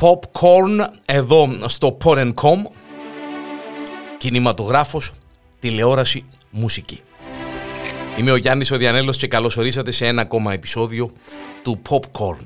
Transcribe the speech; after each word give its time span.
Popcorn 0.00 0.86
εδώ 1.06 1.56
στο 1.66 1.96
Porn.com 2.04 2.62
Κινηματογράφος, 4.18 5.10
τηλεόραση, 5.58 6.24
μουσική. 6.50 7.00
Είμαι 8.18 8.30
ο 8.30 8.36
Γιάννης 8.36 8.70
ο 8.70 8.76
Διανέλος 8.76 9.16
και 9.16 9.26
καλώς 9.26 9.56
ορίσατε 9.56 9.90
σε 9.90 10.06
ένα 10.06 10.22
ακόμα 10.22 10.52
επεισόδιο 10.52 11.10
του 11.62 11.82
Popcorn. 11.88 12.44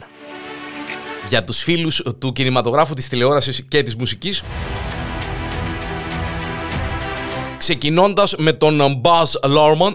Για 1.28 1.44
τους 1.44 1.62
φίλους 1.62 2.02
του 2.18 2.32
κινηματογράφου, 2.32 2.94
της 2.94 3.08
τηλεόρασης 3.08 3.64
και 3.68 3.82
της 3.82 3.96
μουσικής 3.96 4.42
Ξεκινώντας 7.58 8.34
με 8.38 8.52
τον 8.52 9.00
Buzz 9.02 9.50
Lorman 9.50 9.94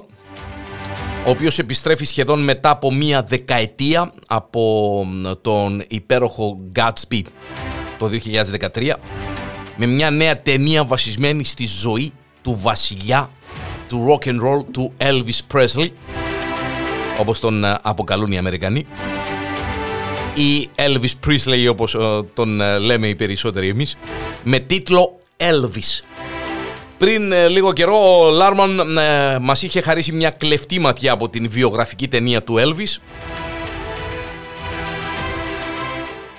ο 1.25 1.29
οποίος 1.29 1.59
επιστρέφει 1.59 2.05
σχεδόν 2.05 2.43
μετά 2.43 2.69
από 2.69 2.93
μία 2.93 3.23
δεκαετία 3.23 4.13
από 4.27 5.05
τον 5.41 5.83
υπέροχο 5.87 6.57
Gatsby. 6.75 7.21
Το 7.97 8.09
2013 8.73 8.93
με 9.75 9.85
μια 9.85 10.09
νέα 10.09 10.41
ταινία 10.41 10.83
βασισμένη 10.83 11.43
στη 11.43 11.65
ζωή 11.65 12.11
του 12.41 12.57
βασιλιά 12.59 13.29
του 13.87 14.07
rock 14.09 14.27
and 14.27 14.39
roll 14.39 14.65
του 14.71 14.93
Elvis 14.97 15.39
Presley 15.53 15.89
όπως 17.19 17.39
τον 17.39 17.63
ε, 17.63 17.77
αποκαλούν 17.81 18.31
οι 18.31 18.37
Αμερικανοί. 18.37 18.85
Ή 20.33 20.69
Elvis 20.75 21.27
Presley 21.27 21.67
όπως 21.69 21.95
ε, 21.95 21.99
τον 22.33 22.61
ε, 22.61 22.77
λέμε 22.77 23.07
οι 23.07 23.15
περισσότεροι 23.15 23.67
εμείς 23.67 23.97
με 24.43 24.59
τίτλο 24.59 25.19
Elvis 25.37 26.03
πριν 26.97 27.31
ε, 27.31 27.47
λίγο 27.47 27.73
καιρό 27.73 28.25
ο 28.25 28.29
Λάρμαν 28.29 28.97
ε, 28.97 29.39
μας 29.39 29.63
είχε 29.63 29.81
χαρίσει 29.81 30.11
μια 30.11 30.29
κλεφτή 30.29 30.79
ματιά 30.79 31.11
από 31.11 31.29
την 31.29 31.49
βιογραφική 31.49 32.07
ταινία 32.07 32.43
του 32.43 32.55
Elvis. 32.59 32.97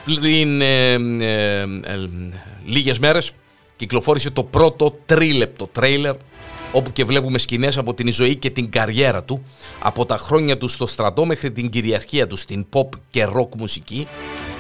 Πριν 0.05 0.61
ε, 0.61 0.93
ε, 0.93 1.67
λίγες 2.65 2.99
μέρες 2.99 3.33
κυκλοφόρησε 3.77 4.31
το 4.31 4.45
πρώτο 4.45 4.93
τρίλεπτο 5.07 5.67
τρέιλερ 5.67 6.15
όπου 6.73 6.93
και 6.93 7.05
βλέπουμε 7.05 7.39
σκηνές 7.39 7.79
από 7.79 7.95
την 7.95 8.13
ζωή 8.13 8.37
και 8.37 8.51
την 8.51 8.71
καριέρα 8.71 9.25
του 9.25 9.43
από 9.79 10.07
τα 10.07 10.17
χρόνια 10.17 10.59
του 10.59 10.69
στο 10.69 10.87
στρατό 10.87 11.25
μέχρι 11.25 11.53
την 11.53 11.69
κυριαρχία 11.69 12.27
του 12.27 12.37
στην 12.37 12.67
pop 12.73 12.89
και 13.11 13.27
rock 13.37 13.49
μουσική 13.57 14.07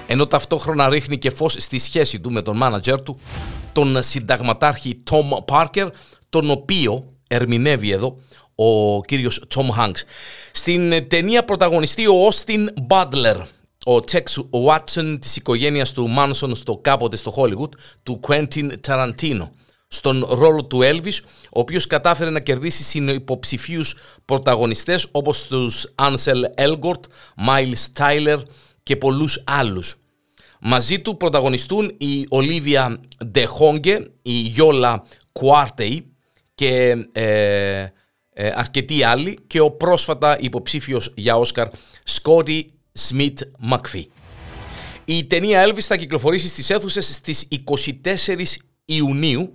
ενώ 0.06 0.26
ταυτόχρονα 0.26 0.88
ρίχνει 0.88 1.18
και 1.18 1.30
φως 1.30 1.56
στη 1.58 1.78
σχέση 1.78 2.20
του 2.20 2.32
με 2.32 2.42
τον 2.42 2.56
μάνατζερ 2.56 3.02
του 3.02 3.18
τον 3.76 4.02
συνταγματάρχη 4.02 5.02
Tom 5.10 5.44
Parker, 5.54 5.88
τον 6.28 6.50
οποίο 6.50 7.12
ερμηνεύει 7.28 7.90
εδώ 7.90 8.16
ο 8.54 9.00
κύριος 9.00 9.44
Tom 9.54 9.68
Hanks. 9.78 10.00
Στην 10.52 11.08
ταινία 11.08 11.44
πρωταγωνιστεί 11.44 12.06
ο 12.06 12.28
Austin 12.28 12.66
Butler, 12.88 13.36
ο 13.86 13.94
Tex 13.94 14.22
Watson 14.66 15.16
της 15.20 15.36
οικογένειας 15.36 15.92
του 15.92 16.14
Manson 16.18 16.50
στο 16.52 16.76
κάποτε 16.76 17.16
στο 17.16 17.34
Hollywood, 17.36 17.70
του 18.02 18.20
Quentin 18.28 18.70
Tarantino. 18.86 19.48
Στον 19.88 20.26
ρόλο 20.30 20.64
του 20.64 20.80
Elvis, 20.82 21.18
ο 21.52 21.60
οποίος 21.60 21.86
κατάφερε 21.86 22.30
να 22.30 22.40
κερδίσει 22.40 22.82
συνυποψηφίους 22.82 23.94
πρωταγωνιστές 24.24 25.06
όπως 25.10 25.46
τους 25.46 25.86
Ansel 25.94 26.42
Elgort, 26.66 27.00
Miles 27.48 27.98
Tyler 27.98 28.38
και 28.82 28.96
πολλούς 28.96 29.42
άλλους. 29.46 29.96
Μαζί 30.68 31.00
του 31.00 31.16
πρωταγωνιστούν 31.16 31.94
η 31.98 32.26
Ολίβια 32.28 33.00
Ντεχόγκε, 33.26 34.10
η 34.22 34.32
Γιόλα 34.32 35.04
Κουάρτεϊ 35.32 36.12
και 36.54 36.94
ε, 37.12 37.86
ε, 38.30 38.52
αρκετοί 38.54 39.02
άλλοι 39.02 39.38
και 39.46 39.60
ο 39.60 39.70
πρόσφατα 39.70 40.38
υποψήφιος 40.40 41.12
για 41.16 41.36
Όσκαρ 41.36 41.68
Σκότι 42.04 42.70
Σμιτ 42.92 43.40
Μακφί. 43.58 44.08
Η 45.04 45.24
ταινία 45.24 45.66
Elvis 45.68 45.80
θα 45.80 45.96
κυκλοφορήσει 45.96 46.48
στις 46.48 46.70
αίθουσες 46.70 47.14
στις 47.14 47.48
24 48.04 48.42
Ιουνίου 48.84 49.54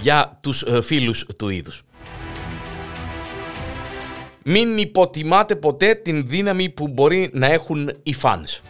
για 0.00 0.38
τους 0.42 0.62
ε, 0.62 0.82
φίλους 0.82 1.26
του 1.38 1.48
είδους. 1.48 1.83
Μην 4.44 4.78
υποτιμάτε 4.78 5.56
ποτέ 5.56 5.94
την 5.94 6.26
δύναμη 6.26 6.68
που 6.70 6.88
μπορεί 6.88 7.30
να 7.32 7.46
έχουν 7.46 7.90
οι 8.02 8.14
fans. 8.22 8.60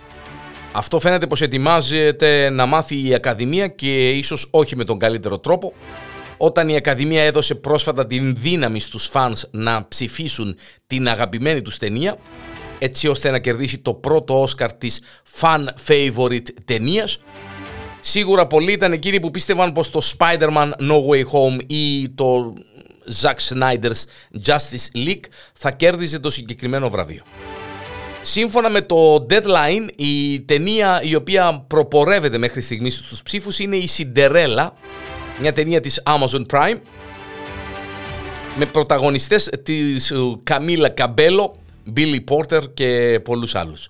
Αυτό 0.73 1.01
φαίνεται 1.01 1.27
πως 1.27 1.43
ετοιμάζεται 1.43 2.51
να 2.51 2.67
μάθει 2.67 3.09
η 3.09 3.15
Ακαδημία 3.15 3.69
και 3.69 4.11
ίσως 4.11 4.49
όχι 4.51 4.77
με 4.77 4.85
τον 4.85 4.99
καλύτερο 4.99 5.39
τρόπο. 5.39 5.73
Όταν 6.37 6.69
η 6.69 6.77
Ακαδημία 6.77 7.23
έδωσε 7.23 7.55
πρόσφατα 7.55 8.07
την 8.07 8.35
δύναμη 8.37 8.81
στους 8.81 9.11
fans 9.13 9.41
να 9.51 9.89
ψηφίσουν 9.89 10.57
την 10.87 11.09
αγαπημένη 11.09 11.63
τους 11.63 11.79
ταινία, 11.79 12.17
έτσι 12.79 13.09
ώστε 13.09 13.31
να 13.31 13.39
κερδίσει 13.39 13.79
το 13.79 13.95
πρώτο 13.95 14.43
Όσκαρ 14.43 14.73
της 14.73 15.01
fan 15.41 15.65
favorite 15.87 16.49
ταινίας, 16.65 17.19
Σίγουρα 18.07 18.47
πολλοί 18.47 18.73
ήταν 18.73 18.93
εκείνοι 18.93 19.21
που 19.21 19.31
πίστευαν 19.31 19.73
πως 19.73 19.91
το 19.91 20.01
Spider-Man 20.19 20.71
No 20.79 21.07
Way 21.09 21.23
Home 21.33 21.59
ή 21.67 22.09
το 22.09 22.55
Zack 23.23 23.37
Snyder's 23.49 24.03
Justice 24.47 24.97
League 24.97 25.25
θα 25.55 25.71
κέρδιζε 25.71 26.19
το 26.19 26.31
συγκεκριμένο 26.31 26.91
βραβείο. 26.91 27.23
Σύμφωνα 28.21 28.71
με 28.71 28.81
το 28.81 29.27
Deadline, 29.31 29.89
η 29.97 30.41
ταινία 30.41 31.01
η 31.03 31.15
οποία 31.15 31.65
προπορεύεται 31.67 32.39
μέχρι 32.39 32.61
στιγμής 32.61 32.95
στους 32.95 33.23
ψήφους 33.23 33.59
είναι 33.59 33.77
η 33.77 33.89
Cinderella, 33.97 34.69
μια 35.41 35.53
ταινία 35.53 35.81
της 35.81 36.03
Amazon 36.05 36.45
Prime, 36.51 36.79
με 38.57 38.67
πρωταγωνιστές 38.67 39.51
της 39.63 40.13
Καμίλα 40.43 40.89
Καμπέλο, 40.89 41.57
Billy 41.97 42.25
Porter 42.29 42.63
και 42.75 43.21
πολλούς 43.25 43.55
άλλους. 43.55 43.89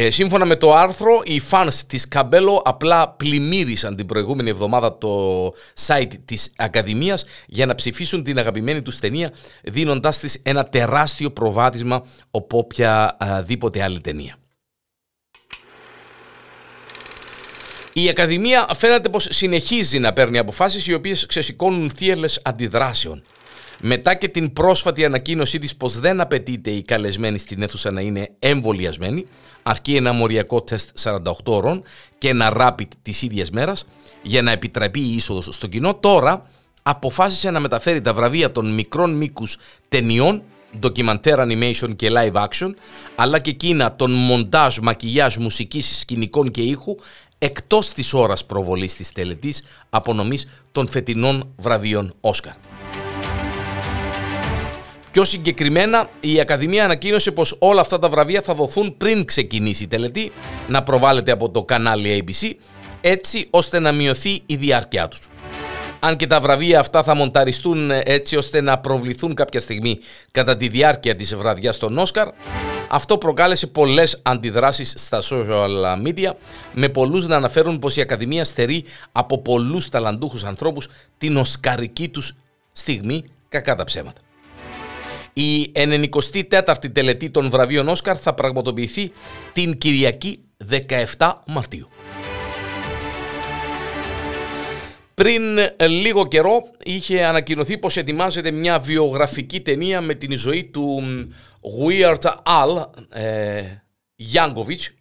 Ε, 0.00 0.10
σύμφωνα 0.10 0.44
με 0.44 0.56
το 0.56 0.74
άρθρο, 0.74 1.20
οι 1.24 1.42
fans 1.50 1.74
της 1.86 2.08
Καμπέλο 2.08 2.62
απλά 2.64 3.08
πλημμύρισαν 3.08 3.96
την 3.96 4.06
προηγούμενη 4.06 4.50
εβδομάδα 4.50 4.98
το 4.98 5.52
site 5.86 6.12
της 6.24 6.52
Ακαδημίας 6.56 7.24
για 7.46 7.66
να 7.66 7.74
ψηφίσουν 7.74 8.22
την 8.22 8.38
αγαπημένη 8.38 8.82
τους 8.82 8.98
ταινία, 8.98 9.32
δίνοντάς 9.62 10.18
της 10.18 10.40
ένα 10.42 10.64
τεράστιο 10.64 11.30
προβάδισμα 11.30 12.06
από 12.30 12.58
οποιαδήποτε 12.58 13.82
άλλη 13.82 14.00
ταινία. 14.00 14.36
Η 17.92 18.08
Ακαδημία 18.08 18.68
φαίνεται 18.74 19.08
πως 19.08 19.26
συνεχίζει 19.30 19.98
να 19.98 20.12
παίρνει 20.12 20.38
αποφάσεις 20.38 20.86
οι 20.86 20.94
οποίες 20.94 21.26
ξεσηκώνουν 21.26 21.90
θύελες 21.90 22.40
αντιδράσεων. 22.44 23.22
Μετά 23.82 24.14
και 24.14 24.28
την 24.28 24.52
πρόσφατη 24.52 25.04
ανακοίνωσή 25.04 25.58
της 25.58 25.76
πως 25.76 25.98
δεν 25.98 26.20
απαιτείται 26.20 26.70
οι 26.70 26.82
καλεσμένοι 26.82 27.38
στην 27.38 27.62
αίθουσα 27.62 27.90
να 27.90 28.00
είναι 28.00 28.28
εμβολιασμένοι, 28.38 29.24
αρκεί 29.62 29.96
ένα 29.96 30.12
μοριακό 30.12 30.62
τεστ 30.62 30.98
48 31.02 31.18
ώρων 31.44 31.82
και 32.18 32.28
ένα 32.28 32.52
rapid 32.56 32.88
της 33.02 33.22
ίδιας 33.22 33.50
μέρας 33.50 33.84
για 34.22 34.42
να 34.42 34.50
επιτραπεί 34.50 35.00
η 35.00 35.14
είσοδος 35.14 35.48
στο 35.54 35.66
κοινό, 35.66 35.94
τώρα 35.94 36.50
αποφάσισε 36.82 37.50
να 37.50 37.60
μεταφέρει 37.60 38.00
τα 38.00 38.14
βραβεία 38.14 38.52
των 38.52 38.74
μικρών 38.74 39.14
μήκους 39.14 39.56
ταινιών 39.88 40.42
ντοκιμαντέρ 40.78 41.38
animation 41.40 41.96
και 41.96 42.10
live 42.12 42.46
action, 42.46 42.70
αλλά 43.14 43.38
και 43.38 43.50
εκείνα 43.50 43.96
των 43.96 44.10
μοντάζ, 44.10 44.78
μακιγιάζ, 44.78 45.36
μουσικής, 45.36 45.98
σκηνικών 45.98 46.50
και 46.50 46.60
ήχου, 46.60 46.96
εκτός 47.38 47.92
της 47.92 48.12
ώρας 48.14 48.44
προβολής 48.44 48.94
της 48.94 49.12
τελετής 49.12 49.62
απονομής 49.90 50.46
των 50.72 50.88
φετινών 50.88 51.52
βραβείων 51.56 52.14
Όσκαρ. 52.20 52.67
Πιο 55.10 55.24
συγκεκριμένα, 55.24 56.10
η 56.20 56.40
Ακαδημία 56.40 56.84
ανακοίνωσε 56.84 57.30
πως 57.30 57.56
όλα 57.58 57.80
αυτά 57.80 57.98
τα 57.98 58.08
βραβεία 58.08 58.42
θα 58.42 58.54
δοθούν 58.54 58.96
πριν 58.96 59.24
ξεκινήσει 59.24 59.82
η 59.82 59.86
τελετή, 59.86 60.32
να 60.68 60.82
προβάλλεται 60.82 61.32
από 61.32 61.50
το 61.50 61.64
κανάλι 61.64 62.24
ABC, 62.26 62.52
έτσι 63.00 63.46
ώστε 63.50 63.78
να 63.78 63.92
μειωθεί 63.92 64.42
η 64.46 64.56
διάρκεια 64.56 65.08
τους. 65.08 65.28
Αν 66.00 66.16
και 66.16 66.26
τα 66.26 66.40
βραβεία 66.40 66.80
αυτά 66.80 67.02
θα 67.02 67.14
μονταριστούν 67.14 67.90
έτσι 67.90 68.36
ώστε 68.36 68.60
να 68.60 68.78
προβληθούν 68.78 69.34
κάποια 69.34 69.60
στιγμή 69.60 69.98
κατά 70.30 70.56
τη 70.56 70.68
διάρκεια 70.68 71.16
της 71.16 71.36
βραδιάς 71.36 71.78
των 71.78 71.98
Όσκαρ, 71.98 72.28
αυτό 72.88 73.18
προκάλεσε 73.18 73.66
πολλές 73.66 74.20
αντιδράσεις 74.22 74.94
στα 74.96 75.22
social 75.22 76.06
media, 76.06 76.32
με 76.72 76.88
πολλούς 76.88 77.26
να 77.26 77.36
αναφέρουν 77.36 77.78
πως 77.78 77.96
η 77.96 78.00
Ακαδημία 78.00 78.44
στερεί 78.44 78.84
από 79.12 79.38
πολλούς 79.38 79.88
ταλαντούχους 79.88 80.44
ανθρώπους 80.44 80.88
την 81.18 81.36
οσκαρική 81.36 82.08
τους 82.08 82.34
στιγμή 82.72 83.24
κακά 83.48 83.74
τα 83.74 83.84
ψέματα. 83.84 84.20
Η 85.38 85.72
94η 85.74 86.92
τελετή 86.92 87.30
των 87.30 87.50
βραβείων 87.50 87.88
Όσκαρ 87.88 88.16
θα 88.20 88.34
πραγματοποιηθεί 88.34 89.12
την 89.52 89.78
Κυριακή 89.78 90.38
17 91.16 91.32
Μαρτίου. 91.46 91.88
Πριν 95.14 95.42
λίγο 95.88 96.26
καιρό 96.28 96.62
είχε 96.84 97.24
ανακοινωθεί 97.24 97.78
πως 97.78 97.96
ετοιμάζεται 97.96 98.50
μια 98.50 98.78
βιογραφική 98.78 99.60
ταινία 99.60 100.00
με 100.00 100.14
την 100.14 100.36
ζωή 100.36 100.64
του 100.64 101.02
Weird 101.86 102.32
Al 102.42 102.84
ε, 103.08 103.62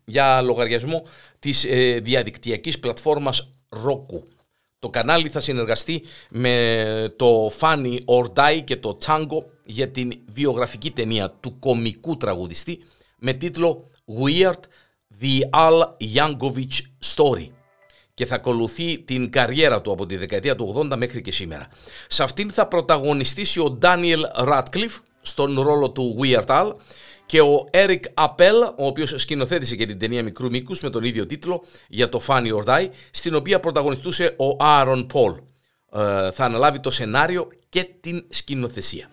για 0.05 0.41
λογαριασμό 0.41 1.05
της 1.39 1.65
ε, 1.65 1.99
διαδικτυακής 2.03 2.79
πλατφόρμας 2.79 3.53
Roku. 3.69 4.36
Το 4.79 4.89
κανάλι 4.89 5.29
θα 5.29 5.39
συνεργαστεί 5.39 6.03
με 6.29 7.13
το 7.15 7.51
Funny 7.59 7.97
or 8.05 8.25
Die 8.33 8.61
και 8.63 8.77
το 8.77 8.97
Tango 9.05 9.43
για 9.65 9.91
την 9.91 10.11
βιογραφική 10.27 10.91
ταινία 10.91 11.31
του 11.39 11.59
κομικού 11.59 12.17
τραγουδιστή 12.17 12.83
με 13.17 13.33
τίτλο 13.33 13.89
Weird 14.19 14.59
The 15.21 15.59
Al 15.59 15.83
Yankovic 16.15 16.77
Story 17.15 17.47
και 18.13 18.25
θα 18.25 18.35
ακολουθεί 18.35 18.99
την 18.99 19.29
καριέρα 19.31 19.81
του 19.81 19.91
από 19.91 20.05
τη 20.05 20.17
δεκαετία 20.17 20.55
του 20.55 20.87
80 20.91 20.97
μέχρι 20.97 21.21
και 21.21 21.31
σήμερα. 21.31 21.67
Σε 22.07 22.23
αυτήν 22.23 22.51
θα 22.51 22.67
πρωταγωνιστήσει 22.67 23.59
ο 23.59 23.77
Daniel 23.81 24.21
Radcliffe 24.47 24.99
στον 25.21 25.59
ρόλο 25.59 25.91
του 25.91 26.19
Weird 26.21 26.45
Al 26.45 26.71
και 27.27 27.41
ο 27.41 27.69
Eric 27.73 28.01
Appel, 28.13 28.73
ο 28.77 28.85
οποίος 28.85 29.13
σκηνοθέτησε 29.17 29.75
και 29.75 29.85
την 29.85 29.99
ταινία 29.99 30.23
μικρού 30.23 30.49
μήκους 30.49 30.81
με 30.81 30.89
τον 30.89 31.03
ίδιο 31.03 31.25
τίτλο 31.25 31.63
για 31.87 32.09
το 32.09 32.21
Funny 32.27 32.51
or 32.51 32.63
Die, 32.63 32.87
στην 33.11 33.35
οποία 33.35 33.59
πρωταγωνιστούσε 33.59 34.35
ο 34.37 34.57
Aaron 34.59 35.05
Paul. 35.13 35.35
Ε, 35.91 36.31
θα 36.31 36.45
αναλάβει 36.45 36.79
το 36.79 36.91
σενάριο 36.91 37.47
και 37.69 37.89
την 37.99 38.25
σκηνοθεσία. 38.29 39.09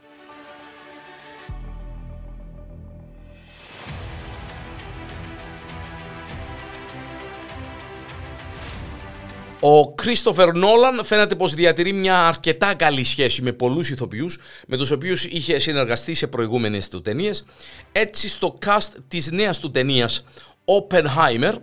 Ο 9.66 9.94
Κρίστοφερ 9.94 10.54
Νόλαν 10.54 11.04
φαίνεται 11.04 11.34
πως 11.34 11.54
διατηρεί 11.54 11.92
μια 11.92 12.26
αρκετά 12.26 12.74
καλή 12.74 13.04
σχέση 13.04 13.42
με 13.42 13.52
πολλούς 13.52 13.90
ηθοποιούς 13.90 14.38
με 14.66 14.76
τους 14.76 14.90
οποίους 14.90 15.24
είχε 15.24 15.58
συνεργαστεί 15.58 16.14
σε 16.14 16.26
προηγούμενες 16.26 16.88
του 16.88 17.00
ταινίες. 17.00 17.44
Έτσι 17.92 18.28
στο 18.28 18.58
cast 18.66 18.88
της 19.08 19.30
νέας 19.30 19.58
του 19.58 19.70
ταινίας 19.70 20.24
Oppenheimer 20.64 21.54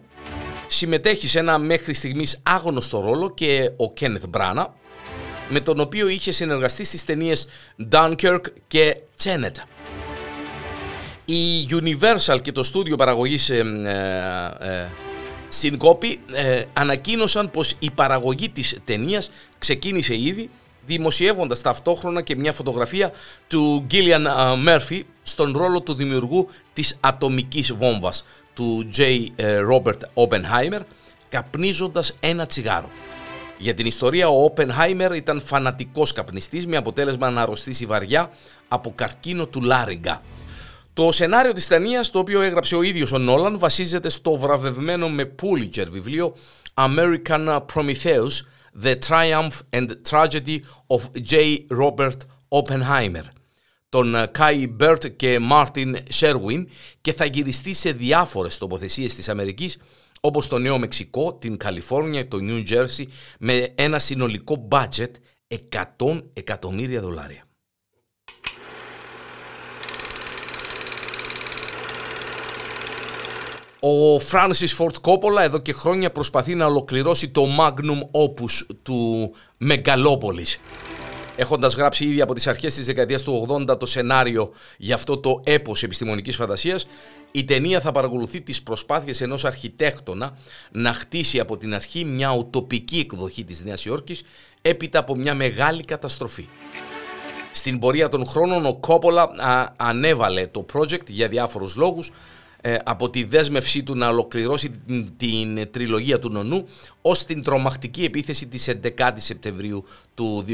συμμετέχει 0.67 1.27
σε 1.27 1.39
ένα 1.39 1.57
μέχρι 1.57 1.93
στιγμής 1.93 2.39
άγνωστο 2.43 2.99
ρόλο 2.99 3.33
και 3.33 3.71
ο 3.77 3.93
Κένεθ 3.93 4.23
Μπράνα 4.29 4.73
με 5.49 5.59
τον 5.59 5.79
οποίο 5.79 6.07
είχε 6.07 6.31
συνεργαστεί 6.31 6.83
στις 6.83 7.05
ταινίες 7.05 7.47
Dunkirk 7.91 8.41
και 8.67 8.97
Tenet. 9.23 9.55
Η 11.25 11.67
Universal 11.69 12.41
και 12.41 12.51
το 12.51 12.63
στούντιο 12.63 12.95
παραγωγής 12.95 13.49
ε, 13.49 13.57
ε, 14.59 14.71
ε 14.71 14.89
Συνκόπη 15.53 16.19
ε, 16.33 16.63
ανακοίνωσαν 16.73 17.51
πως 17.51 17.75
η 17.79 17.91
παραγωγή 17.91 18.49
της 18.49 18.77
ταινίας 18.85 19.31
ξεκίνησε 19.59 20.17
ήδη 20.17 20.49
δημοσιεύοντας 20.85 21.61
ταυτόχρονα 21.61 22.21
και 22.21 22.35
μια 22.35 22.51
φωτογραφία 22.51 23.11
του 23.47 23.83
Γκίλιαν 23.85 24.27
Μέρφυ 24.59 25.05
στον 25.23 25.57
ρόλο 25.57 25.81
του 25.81 25.93
δημιουργού 25.93 26.47
της 26.73 26.97
ατομικής 26.99 27.73
βόμβας 27.73 28.25
του 28.53 28.89
J. 28.97 29.25
Ρόμπερτ 29.65 30.03
Oppenheimer 30.13 30.79
καπνίζοντας 31.29 32.15
ένα 32.19 32.45
τσιγάρο. 32.45 32.89
Για 33.57 33.73
την 33.73 33.85
ιστορία 33.85 34.27
ο 34.27 34.53
Oppenheimer 34.53 35.15
ήταν 35.15 35.41
φανατικός 35.41 36.13
καπνιστής 36.13 36.67
με 36.67 36.77
αποτέλεσμα 36.77 37.29
να 37.29 37.41
αρρωστήσει 37.41 37.85
βαριά 37.85 38.31
από 38.67 38.91
καρκίνο 38.95 39.45
του 39.45 39.61
Λάριγκα. 39.61 40.21
Το 40.93 41.11
σενάριο 41.11 41.53
της 41.53 41.67
ταινίας, 41.67 42.09
το 42.09 42.19
οποίο 42.19 42.41
έγραψε 42.41 42.75
ο 42.75 42.81
ίδιος 42.81 43.11
ο 43.11 43.17
Νόλαν, 43.17 43.59
βασίζεται 43.59 44.09
στο 44.09 44.37
βραβευμένο 44.37 45.09
με 45.09 45.35
Pulitzer 45.41 45.87
βιβλίο 45.91 46.35
American 46.73 47.59
Prometheus, 47.73 48.45
The 48.83 48.95
Triumph 49.07 49.59
and 49.69 49.87
Tragedy 50.09 50.59
of 50.87 51.01
J. 51.29 51.57
Robert 51.81 52.17
Oppenheimer 52.49 53.25
των 53.91 54.15
Κάι 54.31 54.67
Μπερντ 54.67 55.07
και 55.07 55.39
Μάρτιν 55.39 55.97
Σέρουιν 56.09 56.69
και 57.01 57.13
θα 57.13 57.25
γυριστεί 57.25 57.73
σε 57.73 57.91
διάφορες 57.91 58.57
τοποθεσίες 58.57 59.13
της 59.13 59.29
Αμερικής 59.29 59.77
όπως 60.21 60.47
το 60.47 60.57
Νέο 60.57 60.79
Μεξικό, 60.79 61.33
την 61.33 61.57
Καλιφόρνια, 61.57 62.27
το 62.27 62.39
Νιου 62.39 62.63
Τζέρσι 62.63 63.07
με 63.39 63.73
ένα 63.75 63.99
συνολικό 63.99 64.67
budget 64.71 65.11
100 65.47 66.23
εκατομμύρια 66.33 67.01
δολάρια. 67.01 67.43
Ο 73.83 74.15
Francis 74.31 74.77
Ford 74.77 75.01
Coppola 75.01 75.41
εδώ 75.41 75.59
και 75.59 75.73
χρόνια 75.73 76.11
προσπαθεί 76.11 76.55
να 76.55 76.65
ολοκληρώσει 76.65 77.29
το 77.29 77.47
magnum 77.59 78.21
opus 78.21 78.65
του 78.83 79.31
Μεγαλόπολης. 79.57 80.59
Έχοντας 81.35 81.75
γράψει 81.75 82.05
ήδη 82.05 82.21
από 82.21 82.33
τις 82.33 82.47
αρχές 82.47 82.73
της 82.73 82.85
δεκαετίας 82.85 83.23
του 83.23 83.47
80 83.69 83.79
το 83.79 83.85
σενάριο 83.85 84.51
για 84.77 84.95
αυτό 84.95 85.17
το 85.17 85.41
έπος 85.43 85.83
επιστημονικής 85.83 86.35
φαντασίας, 86.35 86.87
η 87.31 87.45
ταινία 87.45 87.79
θα 87.81 87.91
παρακολουθεί 87.91 88.41
τις 88.41 88.63
προσπάθειες 88.63 89.21
ενός 89.21 89.45
αρχιτέκτονα 89.45 90.37
να 90.71 90.93
χτίσει 90.93 91.39
από 91.39 91.57
την 91.57 91.73
αρχή 91.73 92.05
μια 92.05 92.31
ουτοπική 92.31 92.97
εκδοχή 92.97 93.43
της 93.43 93.63
Νέας 93.63 93.85
Υόρκης 93.85 94.21
έπειτα 94.61 94.99
από 94.99 95.15
μια 95.15 95.35
μεγάλη 95.35 95.83
καταστροφή. 95.83 96.47
Στην 97.51 97.79
πορεία 97.79 98.09
των 98.09 98.25
χρόνων 98.25 98.65
ο 98.65 98.73
Κόπολα 98.73 99.31
ανέβαλε 99.77 100.47
το 100.47 100.65
project 100.73 101.07
για 101.07 101.27
διάφορους 101.27 101.75
λόγους 101.75 102.11
ε, 102.61 102.77
από 102.83 103.09
τη 103.09 103.23
δέσμευσή 103.23 103.83
του 103.83 103.95
να 103.95 104.07
ολοκληρώσει 104.07 104.69
την, 104.69 105.11
την 105.17 105.71
τριλογία 105.71 106.19
του 106.19 106.29
Νονού 106.29 106.67
ως 107.01 107.25
την 107.25 107.43
τρομακτική 107.43 108.03
επίθεση 108.03 108.47
της 108.47 108.69
11 108.97 109.09
Σεπτεμβρίου 109.15 109.85
του 110.13 110.45
2001. 110.47 110.53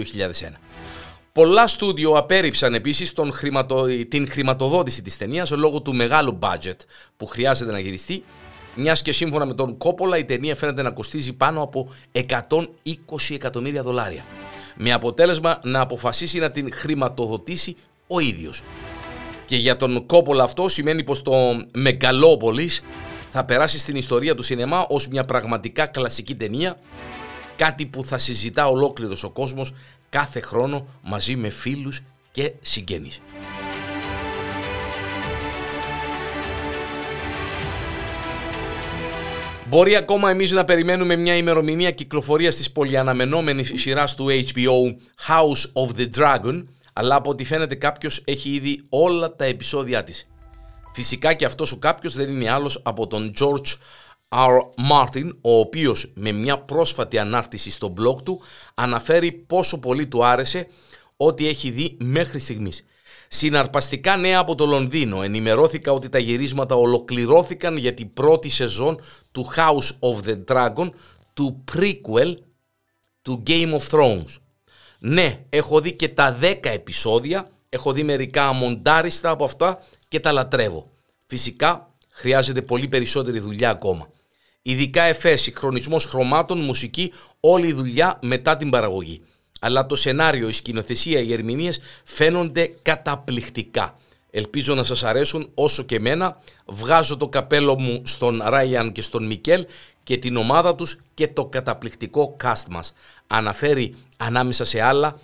Πολλά 1.31 1.68
στούντιο 1.68 2.12
απέρριψαν 2.12 2.74
επίσης 2.74 3.13
τον 3.13 3.31
χρηματο... 3.31 3.86
την 4.09 4.30
χρηματοδότηση 4.30 5.01
της 5.01 5.18
ταινίας 5.18 5.51
λόγω 5.51 5.81
του 5.81 5.95
μεγάλου 5.95 6.39
budget 6.42 6.77
που 7.18 7.25
χρειάζεται 7.25 7.71
να 7.71 7.80
γυριστεί 7.80 8.24
μιας 8.75 9.01
και 9.01 9.12
σύμφωνα 9.12 9.45
με 9.45 9.54
τον 9.54 9.77
Κόπολα 9.77 10.18
η 10.18 10.25
ταινία 10.25 10.56
φαίνεται 10.56 10.81
να 10.81 10.92
κοστίζει 10.92 11.33
πάνω 11.33 11.62
από 11.62 11.94
120 12.12 12.65
εκατομμύρια 13.30 13.83
δολάρια. 13.83 14.25
Με 14.75 14.92
αποτέλεσμα 14.94 15.59
να 15.63 15.81
αποφασίσει 15.81 16.39
να 16.39 16.51
την 16.51 16.69
χρηματοδοτήσει 16.74 17.75
ο 18.07 18.19
ίδιος. 18.19 18.63
Και 19.47 19.55
για 19.55 19.77
τον 19.77 20.05
Κόπολα 20.05 20.44
αυτό 20.44 20.69
σημαίνει 20.69 21.03
πως 21.03 21.21
το 21.21 21.31
Μεγαλόπολης 21.73 22.83
θα 23.31 23.45
περάσει 23.45 23.79
στην 23.79 23.95
ιστορία 23.95 24.35
του 24.35 24.44
σινεμά 24.44 24.85
ως 24.89 25.07
μια 25.07 25.25
πραγματικά 25.25 25.85
κλασική 25.85 26.35
ταινία, 26.35 26.77
κάτι 27.55 27.85
που 27.85 28.03
θα 28.03 28.17
συζητά 28.17 28.67
ολόκληρος 28.67 29.23
ο 29.23 29.29
κόσμος 29.29 29.73
κάθε 30.09 30.39
χρόνο 30.39 30.88
μαζί 31.01 31.35
με 31.35 31.49
φίλους 31.49 32.01
και 32.31 32.53
συγγενείς. 32.61 33.21
Μπορεί 39.69 39.95
ακόμα 39.95 40.30
εμείς 40.30 40.51
να 40.51 40.63
περιμένουμε 40.63 41.16
μια 41.16 41.35
ημερομηνία 41.35 41.92
κυκλοφορίας 41.92 42.56
της 42.56 42.71
πολυαναμενόμενης 42.71 43.71
σειράς 43.75 44.16
του 44.16 44.27
HBO 44.30 44.95
House 45.27 45.83
of 45.83 45.99
the 45.99 46.07
Dragon 46.18 46.63
αλλά 46.99 47.16
από 47.16 47.30
ό,τι 47.30 47.44
φαίνεται 47.44 47.75
κάποιος 47.75 48.21
έχει 48.25 48.49
ήδη 48.49 48.81
όλα 48.89 49.35
τα 49.35 49.45
επεισόδια 49.45 50.04
της. 50.04 50.27
Φυσικά 50.92 51.33
και 51.33 51.45
αυτός 51.45 51.71
ο 51.71 51.77
κάποιος 51.77 52.16
δεν 52.16 52.30
είναι 52.30 52.49
άλλος 52.49 52.81
από 52.83 53.07
τον 53.07 53.33
George 53.39 53.75
R. 54.30 54.57
Martin, 54.92 55.31
ο 55.42 55.59
οποίος 55.59 56.11
με 56.13 56.31
μια 56.31 56.59
πρόσφατη 56.59 57.18
ανάρτηση 57.18 57.71
στο 57.71 57.94
blog 57.97 58.23
του 58.23 58.42
αναφέρει 58.73 59.31
πόσο 59.31 59.80
πολύ 59.80 60.07
του 60.07 60.25
άρεσε 60.25 60.68
ό,τι 61.18 61.47
έχει 61.47 61.69
δει 61.69 61.97
μέχρι 61.99 62.39
στιγμής. 62.39 62.85
Συναρπαστικά 63.27 64.18
νέα 64.18 64.39
από 64.39 64.56
το 64.56 64.66
Λονδίνο. 64.66 65.21
Ενημερώθηκα 65.21 65.92
ότι 65.92 66.09
τα 66.09 66.18
γυρίσματα 66.18 66.75
ολοκληρώθηκαν 66.75 67.77
για 67.77 67.94
την 67.94 68.13
πρώτη 68.13 68.49
σεζόν 68.49 68.99
του 69.31 69.49
House 69.56 70.09
of 70.09 70.27
the 70.27 70.44
Dragon, 70.47 70.89
του 71.33 71.63
prequel 71.73 72.33
του 73.21 73.44
Game 73.47 73.80
of 73.80 73.87
Thrones. 73.92 74.46
Ναι, 74.99 75.39
έχω 75.49 75.81
δει 75.81 75.94
και 75.94 76.09
τα 76.09 76.37
10 76.42 76.57
επεισόδια, 76.61 77.49
έχω 77.69 77.94
δει 77.94 78.04
μερικά 78.04 78.54
μοντάριστα 78.54 79.30
από 79.30 79.44
αυτά 79.44 79.83
και 80.07 80.19
τα 80.19 80.31
λατρεύω. 80.31 80.92
Φυσικά 81.25 81.94
χρειάζεται 82.09 82.61
πολύ 82.61 82.87
περισσότερη 82.87 83.39
δουλειά 83.39 83.69
ακόμα. 83.69 84.09
Ειδικά 84.61 85.01
εφές, 85.01 85.42
συγχρονισμός 85.42 86.06
χρωμάτων, 86.06 86.59
μουσική, 86.59 87.11
όλη 87.39 87.68
η 87.68 87.73
δουλειά 87.73 88.19
μετά 88.21 88.57
την 88.57 88.69
παραγωγή. 88.69 89.21
Αλλά 89.59 89.85
το 89.85 89.95
σενάριο, 89.95 90.47
η 90.47 90.51
σκηνοθεσία, 90.51 91.19
οι 91.19 91.33
ερμηνείες 91.33 91.80
φαίνονται 92.04 92.73
καταπληκτικά. 92.81 93.97
Ελπίζω 94.30 94.75
να 94.75 94.83
σας 94.83 95.04
αρέσουν 95.04 95.49
όσο 95.54 95.83
και 95.83 95.95
εμένα. 95.95 96.37
Βγάζω 96.66 97.18
το 97.18 97.30
καπέλο 97.30 97.80
μου 97.80 98.01
στον 98.06 98.42
Ράιαν 98.45 98.92
και 98.92 99.01
στον 99.01 99.25
Μικέλ 99.25 99.66
και 100.07 100.18
την 100.18 100.37
ομάδα 100.37 100.76
τους 100.76 100.97
και 101.14 101.28
το 101.28 101.45
καταπληκτικό 101.45 102.35
cast 102.44 102.64
μας. 102.69 102.94
Αναφέρει 103.28 103.95
ανάμεσα 104.18 104.66
σε 104.66 104.81
άλλα 104.81 105.19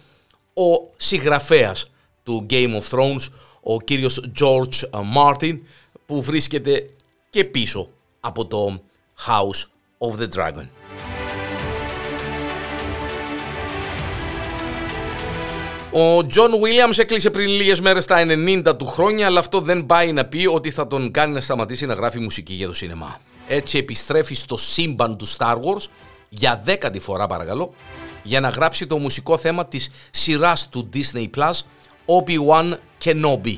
ο 0.54 0.90
συγγραφέας 0.98 1.88
του 2.24 2.46
Game 2.50 2.82
of 2.82 2.98
Thrones, 2.98 3.28
ο 3.62 3.82
κύριος 3.82 4.32
George 4.40 5.02
Martin, 5.16 5.60
που 6.06 6.22
βρίσκεται 6.22 6.90
και 7.30 7.44
πίσω 7.44 7.90
από 8.20 8.46
το 8.46 8.82
House 9.28 9.68
of 9.98 10.20
the 10.20 10.28
Dragon. 10.36 10.68
Ο 15.92 16.26
John 16.26 16.52
Williams 16.52 16.98
έκλεισε 16.98 17.30
πριν 17.30 17.48
λίγες 17.48 17.82
μέρες 17.82 18.06
τα 18.06 18.26
90 18.28 18.78
του 18.78 18.86
χρόνια, 18.86 19.26
αλλά 19.26 19.40
αυτό 19.40 19.60
δεν 19.60 19.86
πάει 19.86 20.12
να 20.12 20.26
πει 20.26 20.46
ότι 20.46 20.72
θα 20.72 20.88
τον 20.88 21.12
κάνει 21.12 21.34
να 21.34 21.42
σταματήσει 21.42 21.86
να 21.86 21.94
γράφει 21.94 22.20
μουσική 22.20 22.54
για 22.54 22.68
το 22.68 22.74
σινεμά. 22.74 23.20
Έτσι 23.48 23.78
επιστρέφει 23.78 24.34
στο 24.34 24.58
σύμπαν 24.58 25.18
του 25.18 25.28
Star 25.28 25.56
Wars 25.56 25.86
για 26.30 26.62
δέκατη 26.64 27.00
φορά 27.00 27.28
παρακαλώ 27.28 27.74
για 28.24 28.40
να 28.40 28.50
γράψει 28.50 28.88
το 28.88 28.98
μουσικό 28.98 29.38
θέμα 29.38 29.68
της 29.68 29.90
σειράς 30.12 30.70
του 30.70 30.90
Disney 30.94 31.30
Plus 31.38 31.60
Obi-Wan 32.06 32.74
Kenobi. 33.04 33.58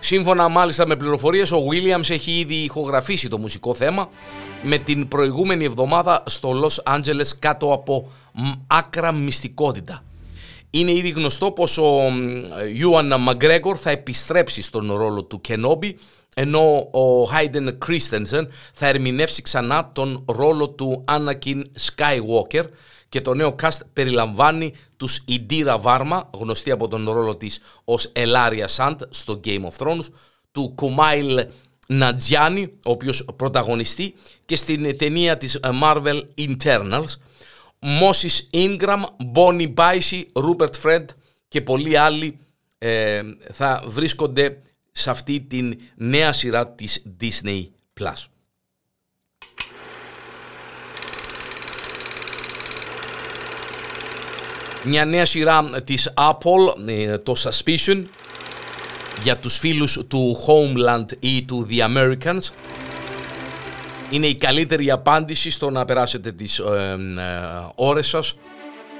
Σύμφωνα 0.00 0.48
μάλιστα 0.48 0.86
με 0.86 0.96
πληροφορίες, 0.96 1.52
ο 1.52 1.64
Williams 1.70 2.10
έχει 2.10 2.30
ήδη 2.30 2.54
ηχογραφήσει 2.54 3.28
το 3.28 3.38
μουσικό 3.38 3.74
θέμα 3.74 4.08
με 4.62 4.78
την 4.78 5.08
προηγούμενη 5.08 5.64
εβδομάδα 5.64 6.22
στο 6.26 6.60
Los 6.64 6.94
Angeles 6.96 7.28
κάτω 7.38 7.72
από 7.72 8.12
άκρα 8.66 9.12
μυστικότητα. 9.12 10.02
Είναι 10.70 10.92
ήδη 10.92 11.08
γνωστό 11.08 11.50
πως 11.50 11.78
ο 11.78 12.12
Ιούαν 12.74 13.20
Μαγκρέγκορ 13.20 13.76
θα 13.80 13.90
επιστρέψει 13.90 14.62
στον 14.62 14.92
ρόλο 14.92 15.24
του 15.24 15.40
Κενόμπι 15.40 15.98
ενώ 16.38 16.76
ο 16.78 17.30
Hayden 17.32 17.78
Christensen 17.86 18.46
θα 18.72 18.86
ερμηνεύσει 18.86 19.42
ξανά 19.42 19.90
τον 19.92 20.24
ρόλο 20.28 20.68
του 20.68 21.04
Anakin 21.08 21.62
Skywalker 21.80 22.64
και 23.08 23.20
το 23.20 23.34
νέο 23.34 23.54
cast 23.62 23.80
περιλαμβάνει 23.92 24.74
τους 24.96 25.22
Ιντήρα 25.26 25.78
Βάρμα, 25.78 26.30
γνωστή 26.34 26.70
από 26.70 26.88
τον 26.88 27.10
ρόλο 27.10 27.34
της 27.34 27.60
ως 27.84 28.10
Ελάρια 28.12 28.68
Σαντ 28.68 29.00
στο 29.08 29.40
Game 29.44 29.64
of 29.64 29.86
Thrones, 29.86 30.04
του 30.52 30.72
Κουμάιλ 30.74 31.46
Νατζιάνι, 31.88 32.62
ο 32.62 32.90
οποίος 32.90 33.24
πρωταγωνιστεί 33.36 34.14
και 34.44 34.56
στην 34.56 34.98
ταινία 34.98 35.36
της 35.36 35.60
Marvel 35.82 36.22
Internals, 36.38 37.08
Moses 37.80 38.54
Ingram, 38.54 39.02
Bonnie 39.34 39.74
Bicey, 39.74 40.22
Rupert 40.32 40.82
Friend 40.82 41.04
και 41.48 41.60
πολλοί 41.60 41.96
άλλοι 41.96 42.38
ε, 42.78 43.22
θα 43.52 43.82
βρίσκονται 43.86 44.62
σε 44.98 45.10
αυτή 45.10 45.40
την 45.40 45.78
νέα 45.96 46.32
σειρά 46.32 46.68
της 46.68 47.02
Disney+. 47.20 47.62
Plus. 48.00 48.24
Μια 54.84 55.04
νέα 55.04 55.26
σειρά 55.26 55.82
της 55.84 56.12
Apple, 56.14 56.88
ε, 56.88 57.18
το 57.18 57.34
Suspicion, 57.38 58.04
για 59.22 59.36
τους 59.36 59.58
φίλους 59.58 59.98
του 60.08 60.36
Homeland 60.46 61.06
ή 61.20 61.44
του 61.44 61.68
The 61.70 61.96
Americans. 61.96 62.40
Είναι 64.10 64.26
η 64.26 64.34
καλύτερη 64.34 64.90
απάντηση 64.90 65.50
στο 65.50 65.70
να 65.70 65.84
περάσετε 65.84 66.32
τις 66.32 66.58
ε, 66.58 66.96
ε, 67.18 67.68
ώρες 67.74 68.08
σας 68.08 68.34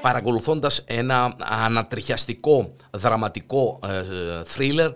παρακολουθώντας 0.01 0.83
ένα 0.85 1.35
ανατριχιαστικό, 1.39 2.75
δραματικό 2.91 3.79
ε, 3.83 4.03
thriller 4.55 4.93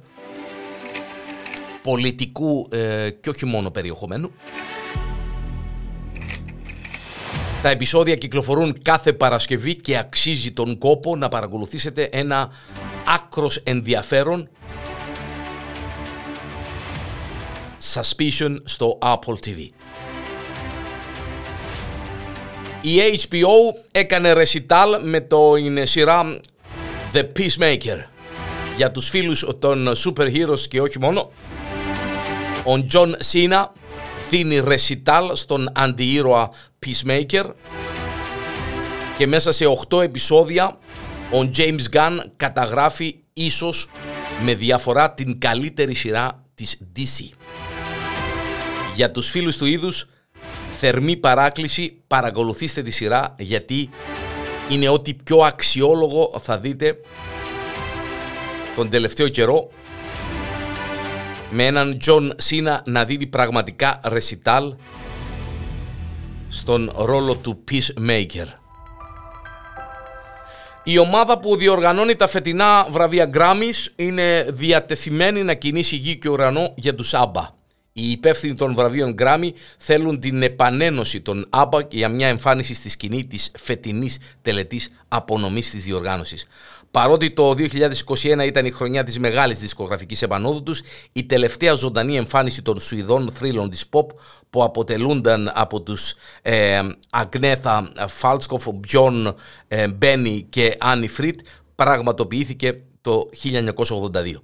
πολιτικού 1.81 2.67
ε, 2.71 3.09
και 3.09 3.29
όχι 3.29 3.45
μόνο 3.45 3.71
περιεχομένου. 3.71 4.31
Τα 7.61 7.69
επεισόδια 7.69 8.15
κυκλοφορούν 8.15 8.81
κάθε 8.81 9.13
Παρασκευή 9.13 9.75
και 9.75 9.97
αξίζει 9.97 10.51
τον 10.51 10.77
κόπο 10.77 11.15
να 11.15 11.29
παρακολουθήσετε 11.29 12.03
ένα 12.11 12.49
άκρος 13.05 13.57
ενδιαφέρον 13.57 14.49
Suspicion 17.93 18.55
στο 18.63 18.97
Apple 19.01 19.35
TV. 19.45 19.67
Η 22.81 22.97
HBO 23.29 23.47
έκανε 23.91 24.33
ρεσιτάλ 24.33 24.99
με 25.01 25.21
το 25.21 25.53
σειρά 25.83 26.39
The 27.13 27.23
Peacemaker 27.37 28.03
για 28.75 28.91
τους 28.91 29.09
φίλους 29.09 29.45
των 29.59 29.91
super 29.95 30.25
heroes 30.25 30.59
και 30.69 30.81
όχι 30.81 30.99
μόνο. 30.99 31.31
Ο 32.63 32.85
John 32.85 33.15
Cena 33.19 33.71
δίνει 34.29 34.59
ρεσιτάλ 34.59 35.35
στον 35.35 35.69
αντιήρωα 35.73 36.49
Peacemaker 36.85 37.51
και 39.17 39.27
μέσα 39.27 39.51
σε 39.51 39.65
8 39.89 40.01
επεισόδια 40.01 40.77
ο 41.31 41.49
James 41.57 41.83
Gunn 41.93 42.17
καταγράφει 42.37 43.15
ίσως 43.33 43.89
με 44.41 44.53
διαφορά 44.53 45.13
την 45.13 45.39
καλύτερη 45.39 45.93
σειρά 45.93 46.43
της 46.53 46.81
DC. 46.95 47.29
Για 48.95 49.11
τους 49.11 49.29
φίλους 49.29 49.57
του 49.57 49.65
είδους, 49.65 50.07
θερμή 50.79 51.17
παράκληση, 51.17 52.01
παρακολουθήστε 52.07 52.81
τη 52.81 52.91
σειρά 52.91 53.35
γιατί 53.39 53.89
είναι 54.69 54.89
ό,τι 54.89 55.13
πιο 55.13 55.37
αξιόλογο 55.37 56.39
θα 56.43 56.59
δείτε 56.59 56.97
τον 58.75 58.89
τελευταίο 58.89 59.27
καιρό 59.27 59.69
με 61.51 61.65
έναν 61.65 61.97
John 61.97 62.33
Cena 62.37 62.83
να 62.85 63.05
δίνει 63.05 63.27
πραγματικά 63.27 63.99
ρεσιτάλ 64.03 64.73
στον 66.47 66.91
ρόλο 66.95 67.35
του 67.35 67.63
Peacemaker. 67.71 68.47
Η 70.83 70.97
ομάδα 70.97 71.39
που 71.39 71.55
διοργανώνει 71.55 72.15
τα 72.15 72.27
φετινά 72.27 72.87
βραβεία 72.89 73.29
Grammys 73.33 73.91
είναι 73.95 74.45
διατεθειμένη 74.49 75.43
να 75.43 75.53
κινήσει 75.53 75.95
γη 75.95 76.17
και 76.17 76.29
ουρανό 76.29 76.73
για 76.77 76.95
τους 76.95 77.13
ABBA. 77.13 77.59
Οι 77.93 78.11
υπεύθυνοι 78.11 78.53
των 78.53 78.75
βραβείων 78.75 79.15
Grammy 79.19 79.49
θέλουν 79.77 80.19
την 80.19 80.43
επανένωση 80.43 81.21
των 81.21 81.49
ABBA 81.49 81.87
για 81.89 82.09
μια 82.09 82.27
εμφάνιση 82.27 82.73
στη 82.73 82.89
σκηνή 82.89 83.25
της 83.25 83.51
φετινής 83.59 84.17
τελετής 84.41 84.89
απονομής 85.07 85.69
της 85.69 85.83
διοργάνωσης. 85.83 86.47
Παρότι 86.91 87.31
το 87.31 87.49
2021 87.49 88.45
ήταν 88.45 88.65
η 88.65 88.71
χρονιά 88.71 89.03
της 89.03 89.19
μεγάλης 89.19 89.59
δισκογραφικής 89.59 90.21
επανόδου 90.21 90.63
τους, 90.63 90.81
η 91.11 91.23
τελευταία 91.23 91.73
ζωντανή 91.73 92.17
εμφάνιση 92.17 92.61
των 92.61 92.79
Σουηδών 92.79 93.31
θρύλων 93.31 93.69
της 93.69 93.85
pop 93.91 94.05
που 94.49 94.63
αποτελούνταν 94.63 95.51
από 95.53 95.81
τους 95.81 96.13
ε, 96.41 96.79
Αγνέθα 97.09 97.91
Φάλτσκοφ, 98.07 98.67
Μπιόν 98.73 99.35
ε, 99.67 99.87
Μπένι 99.87 100.45
και 100.49 100.75
Άνι 100.79 101.07
Φρίτ 101.07 101.39
πραγματοποιήθηκε 101.75 102.81
το 103.01 103.29
1982. 103.43 104.35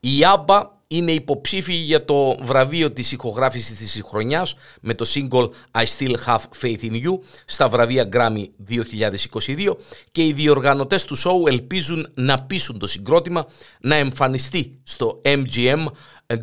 Η 0.00 0.24
Άμπα 0.24 0.77
είναι 0.88 1.12
υποψήφιοι 1.12 1.82
για 1.84 2.04
το 2.04 2.36
βραβείο 2.42 2.92
της 2.92 3.12
ηχογράφησης 3.12 3.76
της 3.76 4.02
χρονιάς 4.04 4.54
με 4.80 4.94
το 4.94 5.06
single 5.08 5.48
I 5.72 5.84
Still 5.98 6.14
Have 6.26 6.42
Faith 6.62 6.82
in 6.82 6.92
You 6.92 7.18
στα 7.44 7.68
βραβεία 7.68 8.08
Grammy 8.12 8.44
2022 8.70 9.76
και 10.12 10.24
οι 10.24 10.32
διοργανωτές 10.32 11.04
του 11.04 11.16
show 11.16 11.48
ελπίζουν 11.48 12.10
να 12.14 12.42
πείσουν 12.42 12.78
το 12.78 12.86
συγκρότημα 12.86 13.46
να 13.80 13.94
εμφανιστεί 13.94 14.80
στο 14.82 15.20
MGM 15.24 15.86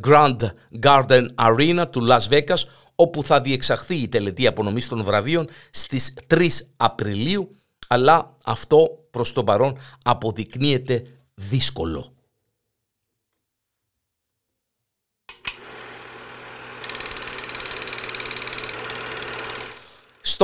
Grand 0.07 0.37
Garden 0.81 1.25
Arena 1.35 1.85
του 1.91 2.07
Las 2.09 2.33
Vegas 2.33 2.63
όπου 2.95 3.23
θα 3.23 3.41
διεξαχθεί 3.41 3.95
η 3.95 4.07
τελετή 4.07 4.47
απονομής 4.47 4.87
των 4.87 5.03
βραβείων 5.03 5.47
στις 5.71 6.13
3 6.33 6.47
Απριλίου 6.77 7.55
αλλά 7.87 8.37
αυτό 8.45 8.87
προς 9.11 9.33
το 9.33 9.43
παρόν 9.43 9.77
αποδεικνύεται 10.03 11.03
δύσκολο. 11.33 12.14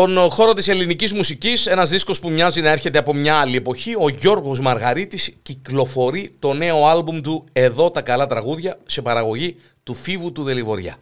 Στον 0.01 0.29
χώρο 0.29 0.53
της 0.53 0.67
ελληνικής 0.67 1.13
μουσικής, 1.13 1.65
ένας 1.65 1.89
δίσκος 1.89 2.19
που 2.19 2.29
μοιάζει 2.29 2.61
να 2.61 2.69
έρχεται 2.69 2.97
από 2.97 3.13
μια 3.13 3.35
άλλη 3.35 3.55
εποχή, 3.55 3.95
ο 3.99 4.09
Γιώργος 4.09 4.59
Μαργαρίτης 4.59 5.31
κυκλοφορεί 5.41 6.35
το 6.39 6.53
νέο 6.53 6.85
άλμπουμ 6.85 7.21
του 7.21 7.45
«Εδώ 7.51 7.91
τα 7.91 8.01
καλά 8.01 8.27
τραγούδια» 8.27 8.77
σε 8.85 9.01
παραγωγή 9.01 9.55
του 9.83 9.93
Φίβου 9.93 10.31
του 10.31 10.43
Δελιβοριά. 10.43 10.95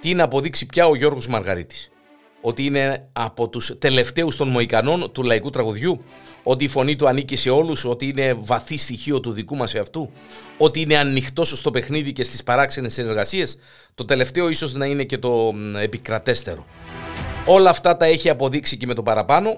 Τι 0.00 0.14
να 0.14 0.24
αποδείξει 0.24 0.66
πια 0.66 0.86
ο 0.86 0.94
Γιώργος 0.94 1.26
Μαργαρίτης; 1.26 1.90
Ότι 2.40 2.64
είναι 2.64 3.08
από 3.12 3.48
τους 3.48 3.72
τελευταίους 3.78 4.36
των 4.36 4.48
Μοϊκανών 4.48 5.12
του 5.12 5.22
λαϊκού 5.22 5.50
τραγουδιού, 5.50 6.04
ότι 6.44 6.64
η 6.64 6.68
φωνή 6.68 6.96
του 6.96 7.08
ανήκει 7.08 7.36
σε 7.36 7.50
όλους, 7.50 7.84
ότι 7.84 8.06
είναι 8.06 8.34
βαθύ 8.38 8.76
στοιχείο 8.76 9.20
του 9.20 9.32
δικού 9.32 9.56
μας 9.56 9.74
εαυτού, 9.74 10.10
ότι 10.58 10.80
είναι 10.80 10.96
ανοιχτός 10.96 11.58
στο 11.58 11.70
παιχνίδι 11.70 12.12
και 12.12 12.24
στις 12.24 12.42
παράξενες 12.42 12.92
συνεργασίες, 12.92 13.56
το 13.94 14.04
τελευταίο 14.04 14.48
ίσως 14.48 14.74
να 14.74 14.86
είναι 14.86 15.04
και 15.04 15.18
το 15.18 15.54
επικρατέστερο. 15.82 16.66
Όλα 17.46 17.70
αυτά 17.70 17.96
τα 17.96 18.06
έχει 18.06 18.28
αποδείξει 18.28 18.76
και 18.76 18.86
με 18.86 18.94
το 18.94 19.02
παραπάνω. 19.02 19.56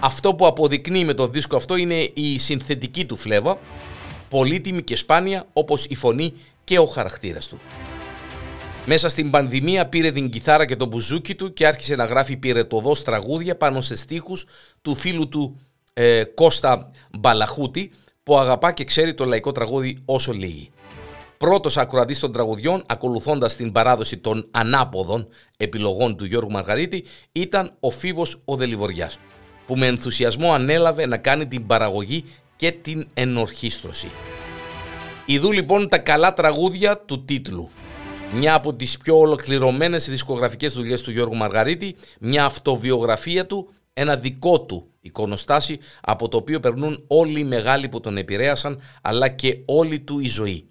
Αυτό 0.00 0.34
που 0.34 0.46
αποδεικνύει 0.46 1.04
με 1.04 1.14
το 1.14 1.28
δίσκο 1.28 1.56
αυτό 1.56 1.76
είναι 1.76 2.10
η 2.14 2.38
συνθετική 2.38 3.04
του 3.04 3.16
φλέβα, 3.16 3.58
πολύτιμη 4.28 4.82
και 4.82 4.96
σπάνια 4.96 5.46
όπως 5.52 5.84
η 5.84 5.94
φωνή 5.94 6.32
και 6.64 6.78
ο 6.78 6.86
χαρακτήρας 6.86 7.48
του. 7.48 7.60
Μέσα 8.86 9.08
στην 9.08 9.30
πανδημία 9.30 9.86
πήρε 9.86 10.10
την 10.10 10.30
κιθάρα 10.30 10.64
και 10.64 10.76
το 10.76 10.86
μπουζούκι 10.86 11.34
του 11.34 11.52
και 11.52 11.66
άρχισε 11.66 11.94
να 11.94 12.04
γράφει 12.04 12.36
πυρετοδός 12.36 13.02
τραγούδια 13.02 13.56
πάνω 13.56 13.80
σε 13.80 13.96
στίχους 13.96 14.46
του 14.82 14.94
φίλου 14.94 15.28
του 15.28 15.60
ε, 16.00 16.24
Κώστα 16.24 16.90
Μπαλαχούτη 17.18 17.90
που 18.22 18.38
αγαπά 18.38 18.72
και 18.72 18.84
ξέρει 18.84 19.14
το 19.14 19.24
λαϊκό 19.24 19.52
τραγούδι 19.52 19.98
όσο 20.04 20.32
λίγοι. 20.32 20.70
Πρώτος 21.38 21.76
ακροατής 21.76 22.18
των 22.18 22.32
τραγουδιών, 22.32 22.82
ακολουθώντας 22.86 23.56
την 23.56 23.72
παράδοση 23.72 24.16
των 24.16 24.48
ανάποδων 24.50 25.28
επιλογών 25.56 26.16
του 26.16 26.24
Γιώργου 26.24 26.50
Μαργαρίτη, 26.50 27.04
ήταν 27.32 27.76
ο 27.80 27.90
Φίβος 27.90 28.38
ο 28.44 28.56
Δελιβοριάς, 28.56 29.18
που 29.66 29.76
με 29.76 29.86
ενθουσιασμό 29.86 30.52
ανέλαβε 30.52 31.06
να 31.06 31.16
κάνει 31.16 31.46
την 31.46 31.66
παραγωγή 31.66 32.24
και 32.56 32.72
την 32.72 33.08
ενορχίστρωση. 33.14 34.10
Ιδού 35.26 35.52
λοιπόν 35.52 35.88
τα 35.88 35.98
καλά 35.98 36.34
τραγούδια 36.34 36.98
του 36.98 37.24
τίτλου. 37.24 37.70
Μια 38.32 38.54
από 38.54 38.74
τις 38.74 38.96
πιο 38.96 39.18
ολοκληρωμένες 39.18 40.08
δισκογραφικές 40.08 40.72
δουλειές 40.72 41.02
του 41.02 41.10
Γιώργου 41.10 41.36
Μαργαρίτη, 41.36 41.96
μια 42.20 42.44
αυτοβιογραφία 42.44 43.46
του, 43.46 43.68
ένα 43.92 44.16
δικό 44.16 44.60
του 44.60 44.90
εικονοστάσι 45.00 45.78
από 46.00 46.28
το 46.28 46.36
οποίο 46.36 46.60
περνούν 46.60 47.04
όλοι 47.06 47.40
οι 47.40 47.44
μεγάλοι 47.44 47.88
που 47.88 48.00
τον 48.00 48.16
επηρέασαν 48.16 48.80
αλλά 49.02 49.28
και 49.28 49.62
όλη 49.64 50.00
του 50.00 50.18
η 50.18 50.28
ζωή 50.28 50.68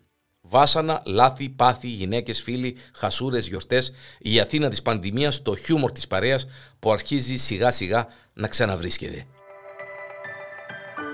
Βάσανα, 0.49 1.01
λάθη, 1.05 1.49
πάθη, 1.49 1.87
γυναίκες, 1.87 2.41
φίλοι, 2.41 2.75
χασούρες, 2.93 3.47
γιορτές, 3.47 3.91
η 4.19 4.39
Αθήνα 4.39 4.69
της 4.69 4.81
πανδημίας, 4.81 5.41
το 5.41 5.55
χιούμορ 5.55 5.91
της 5.91 6.07
παρέας 6.07 6.47
που 6.79 6.91
αρχίζει 6.91 7.35
σιγά 7.35 7.71
σιγά 7.71 8.07
να 8.33 8.47
ξαναβρίσκεται. 8.47 9.25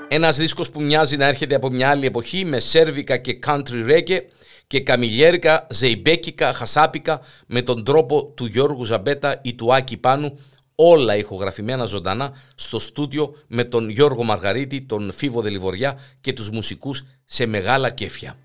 Ένας 0.07 0.38
δίσκος 0.38 0.69
που 0.69 0.81
μοιάζει 0.81 1.17
να 1.17 1.25
έρχεται 1.25 1.55
από 1.55 1.69
μια 1.69 1.89
άλλη 1.89 2.05
εποχή 2.05 2.45
με 2.45 2.60
σέρβικα 2.60 3.17
και 3.17 3.39
country 3.45 3.89
reggae 3.89 4.19
και 4.67 4.79
καμιλιέρικα, 4.79 5.67
ζεϊμπέκικα, 5.69 6.53
χασάπικα 6.53 7.22
με 7.48 7.62
τον 7.62 7.83
τρόπο 7.83 8.25
του 8.25 8.45
Γιώργου 8.45 8.86
Ζαμπέτα 8.86 9.39
ή 9.43 9.53
του 9.53 9.74
Άκη 9.74 9.98
Πάνου 9.98 10.39
όλα 10.75 11.15
ηχογραφημένα 11.15 11.85
ζωντανά 11.85 12.33
στο 12.55 12.79
στούντιο 12.79 13.35
με 13.47 13.63
τον 13.63 13.89
Γιώργο 13.89 14.23
Μαργαρίτη, 14.23 14.81
τον 14.81 15.11
Φίβο 15.11 15.41
Δελιβοριά 15.41 15.97
και 16.21 16.33
τους 16.33 16.49
μουσικούς 16.49 17.03
σε 17.25 17.45
μεγάλα 17.45 17.89
κέφια. 17.89 18.37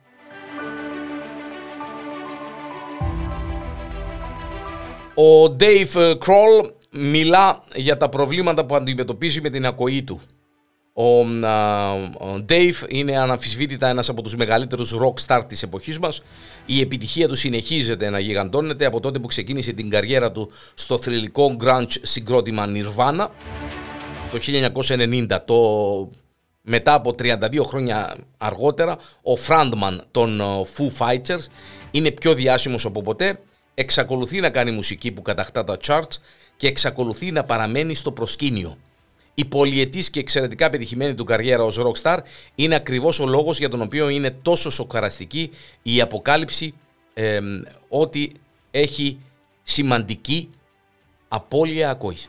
Ο 5.15 5.57
Dave 5.61 6.19
Kroll 6.19 6.71
μιλά 6.91 7.63
για 7.75 7.97
τα 7.97 8.09
προβλήματα 8.09 8.67
που 8.67 8.75
αντιμετωπίζει 8.75 9.41
με 9.41 9.51
την 9.51 9.67
ακοή 9.67 10.03
του. 10.03 10.21
Ο, 11.01 11.21
ο 12.25 12.45
Dave 12.49 12.89
είναι 12.89 13.19
αναμφισβήτητα 13.19 13.89
ένας 13.89 14.09
από 14.09 14.23
τους 14.23 14.37
μεγαλύτερους 14.37 14.95
rock 15.01 15.27
star 15.27 15.43
της 15.47 15.63
εποχής 15.63 15.99
μας. 15.99 16.23
Η 16.67 16.81
επιτυχία 16.81 17.29
του 17.29 17.35
συνεχίζεται 17.35 18.11
να 18.11 18.19
γιγαντώνεται 18.19 18.85
από 18.85 19.01
τότε 19.01 19.19
που 19.19 19.27
ξεκίνησε 19.27 19.73
την 19.73 19.91
καριέρα 19.91 20.33
του 20.33 20.51
στο 20.75 20.99
θρηλυκό 20.99 21.57
grunge 21.61 21.93
συγκρότημα 22.03 22.67
Nirvana 22.69 23.27
το 24.33 24.39
1990. 24.99 25.39
Το, 25.45 26.11
μετά 26.63 26.95
από 26.95 27.15
32 27.19 27.61
χρόνια 27.65 28.15
αργότερα, 28.39 28.97
ο 29.23 29.33
frontman 29.49 29.99
των 30.11 30.41
Foo 30.77 30.91
Fighters 30.99 31.47
είναι 31.91 32.11
πιο 32.11 32.35
διάσημος 32.35 32.85
από 32.85 33.03
ποτέ, 33.03 33.41
εξακολουθεί 33.75 34.41
να 34.41 34.51
κάνει 34.51 34.71
μουσική 34.71 35.13
που 35.13 35.23
κατακτά 35.23 35.65
τα 35.65 35.77
charts 35.87 36.17
και 36.57 36.67
εξακολουθεί 36.67 37.33
να 37.33 37.45
παραμένει 37.45 37.95
στο 37.95 38.13
προσκήνιο 38.13 38.77
η 39.39 39.45
πολυετής 39.45 40.11
και 40.11 40.21
εξαιρετικά 40.21 40.71
πετυχημένη 40.71 41.15
του 41.15 41.25
καριέρα 41.25 41.63
ως 41.63 41.81
rockstar 41.81 42.19
είναι 42.55 42.75
ακριβώς 42.75 43.21
ο 43.21 43.27
λόγος 43.27 43.59
για 43.59 43.69
τον 43.69 43.81
οποίο 43.81 44.09
είναι 44.09 44.31
τόσο 44.31 44.71
σοκαραστική 44.71 45.51
η 45.83 46.01
αποκάλυψη 46.01 46.75
ότι 47.89 48.33
έχει 48.71 49.19
σημαντική 49.63 50.51
απώλεια 51.29 51.91
ακόης. 51.91 52.29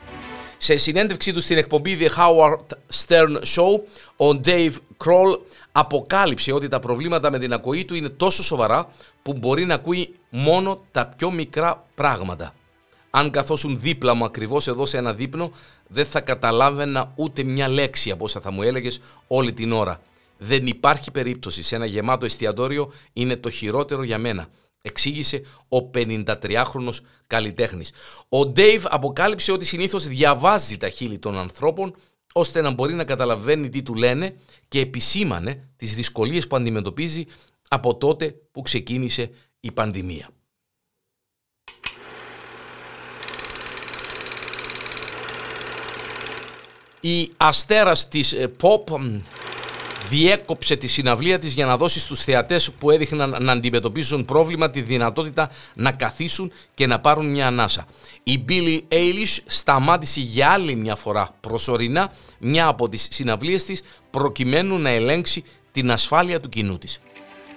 Σε 0.58 0.76
συνέντευξή 0.76 1.32
του 1.32 1.40
στην 1.40 1.56
εκπομπή 1.56 1.98
The 2.00 2.08
Howard 2.18 2.66
Stern 3.06 3.36
Show, 3.54 3.80
ο 4.16 4.40
Dave 4.44 4.74
Kroll 5.04 5.38
αποκάλυψε 5.72 6.52
ότι 6.52 6.68
τα 6.68 6.80
προβλήματα 6.80 7.30
με 7.30 7.38
την 7.38 7.52
ακοή 7.52 7.84
του 7.84 7.94
είναι 7.94 8.08
τόσο 8.08 8.42
σοβαρά 8.42 8.88
που 9.22 9.32
μπορεί 9.32 9.64
να 9.64 9.74
ακούει 9.74 10.14
μόνο 10.30 10.84
τα 10.90 11.06
πιο 11.06 11.30
μικρά 11.30 11.86
πράγματα 11.94 12.54
αν 13.10 13.30
καθόσουν 13.30 13.80
δίπλα 13.80 14.14
μου 14.14 14.24
ακριβώς 14.24 14.68
εδώ 14.68 14.86
σε 14.86 14.96
ένα 14.96 15.14
δείπνο, 15.14 15.52
δεν 15.92 16.04
θα 16.04 16.20
καταλάβαινα 16.20 17.12
ούτε 17.16 17.42
μια 17.42 17.68
λέξη 17.68 18.10
από 18.10 18.24
όσα 18.24 18.40
θα 18.40 18.50
μου 18.50 18.62
έλεγες 18.62 19.00
όλη 19.26 19.52
την 19.52 19.72
ώρα. 19.72 20.02
Δεν 20.38 20.66
υπάρχει 20.66 21.10
περίπτωση 21.10 21.62
σε 21.62 21.74
ένα 21.74 21.86
γεμάτο 21.86 22.24
εστιατόριο, 22.24 22.92
είναι 23.12 23.36
το 23.36 23.50
χειρότερο 23.50 24.02
για 24.02 24.18
μένα. 24.18 24.46
Εξήγησε 24.82 25.42
ο 25.68 25.90
53χρονος 25.94 26.98
καλλιτέχνης. 27.26 27.90
Ο 28.28 28.46
Ντέιβ 28.46 28.84
αποκάλυψε 28.88 29.52
ότι 29.52 29.64
συνήθως 29.64 30.06
διαβάζει 30.06 30.76
τα 30.76 30.88
χείλη 30.88 31.18
των 31.18 31.38
ανθρώπων 31.38 31.94
ώστε 32.32 32.60
να 32.60 32.70
μπορεί 32.70 32.94
να 32.94 33.04
καταλαβαίνει 33.04 33.68
τι 33.68 33.82
του 33.82 33.94
λένε 33.94 34.36
και 34.68 34.80
επισήμανε 34.80 35.68
τις 35.76 35.94
δυσκολίες 35.94 36.46
που 36.46 36.56
αντιμετωπίζει 36.56 37.24
από 37.68 37.96
τότε 37.96 38.34
που 38.50 38.62
ξεκίνησε 38.62 39.30
η 39.60 39.72
πανδημία. 39.72 40.28
Η 47.00 47.30
αστέρας 47.36 48.08
της 48.08 48.32
ε, 48.32 48.50
pop 48.60 49.00
διέκοψε 50.08 50.76
τη 50.76 50.86
συναυλία 50.86 51.38
της 51.38 51.52
για 51.52 51.66
να 51.66 51.76
δώσει 51.76 52.00
στους 52.00 52.22
θεατές 52.22 52.70
που 52.70 52.90
έδειχναν 52.90 53.36
να 53.40 53.52
αντιμετωπίσουν 53.52 54.24
πρόβλημα 54.24 54.70
τη 54.70 54.80
δυνατότητα 54.80 55.50
να 55.74 55.92
καθίσουν 55.92 56.52
και 56.74 56.86
να 56.86 57.00
πάρουν 57.00 57.26
μια 57.26 57.46
ανάσα. 57.46 57.86
Η 58.22 58.44
Billie 58.48 58.80
Eilish 58.88 59.38
σταμάτησε 59.46 60.20
για 60.20 60.48
άλλη 60.48 60.74
μια 60.74 60.96
φορά 60.96 61.34
προσωρινά 61.40 62.12
μια 62.38 62.66
από 62.66 62.88
τις 62.88 63.08
συναυλίες 63.10 63.64
της 63.64 63.82
προκειμένου 64.10 64.78
να 64.78 64.88
ελέγξει 64.88 65.44
την 65.72 65.90
ασφάλεια 65.90 66.40
του 66.40 66.48
κοινού 66.48 66.78
της. 66.78 67.00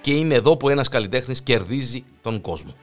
Και 0.00 0.12
είναι 0.12 0.34
εδώ 0.34 0.56
που 0.56 0.68
ένας 0.68 0.88
καλλιτέχνης 0.88 1.42
κερδίζει 1.42 2.04
τον 2.22 2.40
κόσμο. 2.40 2.74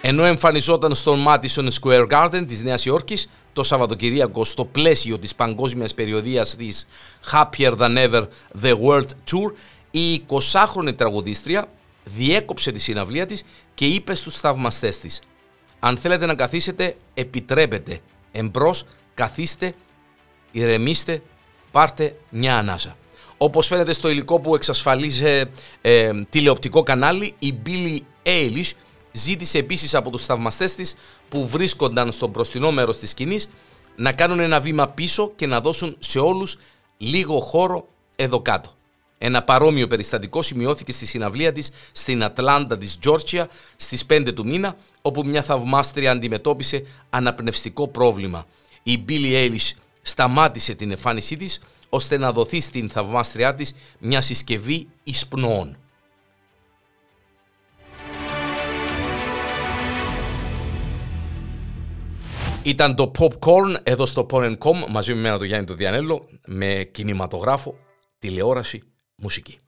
Ενώ 0.00 0.24
εμφανιζόταν 0.24 0.94
στο 0.94 1.16
Madison 1.26 1.68
Square 1.80 2.08
Garden 2.08 2.44
της 2.46 2.62
Νέας 2.62 2.84
Υόρκης 2.84 3.28
το 3.52 3.62
Σαββατοκυριακό 3.62 4.44
στο 4.44 4.64
πλαίσιο 4.64 5.18
της 5.18 5.34
παγκόσμιας 5.34 5.94
περιοδίας 5.94 6.56
της 6.56 6.86
Happier 7.32 7.78
Than 7.78 8.08
Ever 8.08 8.26
The 8.62 8.74
World 8.86 9.08
Tour, 9.30 9.52
η 9.90 10.22
20χρονη 10.28 10.96
τραγουδίστρια 10.96 11.68
διέκοψε 12.04 12.70
τη 12.70 12.80
συναυλία 12.80 13.26
της 13.26 13.44
και 13.74 13.86
είπε 13.86 14.14
στους 14.14 14.36
θαυμαστές 14.36 14.98
της 14.98 15.22
«Αν 15.78 15.96
θέλετε 15.96 16.26
να 16.26 16.34
καθίσετε, 16.34 16.96
επιτρέπετε. 17.14 17.98
Εμπρός, 18.32 18.84
καθίστε, 19.14 19.74
ηρεμήστε, 20.50 21.22
πάρτε 21.70 22.16
μια 22.28 22.56
ανάσα». 22.56 22.96
Όπως 23.36 23.66
φαίνεται 23.66 23.92
στο 23.92 24.08
υλικό 24.10 24.40
που 24.40 24.54
εξασφαλίζει 24.54 25.42
ε, 25.80 26.10
τηλεοπτικό 26.30 26.82
κανάλι, 26.82 27.34
η 27.38 27.54
Billie 27.66 27.98
Eilish 28.22 28.70
Ζήτησε 29.12 29.58
επίσης 29.58 29.94
από 29.94 30.10
τους 30.10 30.24
θαυμαστές 30.24 30.74
της 30.74 30.94
που 31.28 31.48
βρίσκονταν 31.48 32.12
στο 32.12 32.26
μπροστινό 32.26 32.72
μέρος 32.72 32.98
της 32.98 33.10
σκηνής 33.10 33.48
να 33.96 34.12
κάνουν 34.12 34.40
ένα 34.40 34.60
βήμα 34.60 34.88
πίσω 34.88 35.32
και 35.36 35.46
να 35.46 35.60
δώσουν 35.60 35.96
σε 35.98 36.18
όλους 36.18 36.56
λίγο 36.96 37.40
χώρο 37.40 37.88
εδώ 38.16 38.42
κάτω. 38.42 38.70
Ένα 39.18 39.42
παρόμοιο 39.42 39.86
περιστατικό 39.86 40.42
σημειώθηκε 40.42 40.92
στη 40.92 41.06
συναυλία 41.06 41.52
της 41.52 41.70
στην 41.92 42.24
Ατλάντα 42.24 42.78
της 42.78 42.98
Τζόρτσια 42.98 43.48
στις 43.76 44.06
5 44.06 44.32
του 44.34 44.44
μήνα, 44.44 44.76
όπου 45.02 45.24
μια 45.24 45.42
θαυμάστρια 45.42 46.10
αντιμετώπισε 46.10 46.86
αναπνευστικό 47.10 47.88
πρόβλημα. 47.88 48.46
Η 48.82 49.04
Billie 49.08 49.50
Eilish 49.50 49.70
σταμάτησε 50.02 50.74
την 50.74 50.90
εμφάνισή 50.90 51.36
της, 51.36 51.60
ώστε 51.88 52.18
να 52.18 52.32
δοθεί 52.32 52.60
στην 52.60 52.90
θαυμάστριά 52.90 53.54
της 53.54 53.74
μια 53.98 54.20
συσκευή 54.20 54.88
εισπνοών. 55.04 55.76
Ήταν 62.64 62.94
το 62.94 63.10
Popcorn 63.18 63.76
εδώ 63.82 64.06
στο 64.06 64.26
Porn.com 64.30 64.86
μαζί 64.88 65.12
με 65.12 65.18
εμένα 65.18 65.38
το 65.38 65.44
Γιάννη 65.44 65.66
το 65.66 65.74
Διανέλο 65.74 66.28
με 66.46 66.88
κινηματογράφο, 66.92 67.76
τηλεόραση, 68.18 68.82
μουσική. 69.16 69.58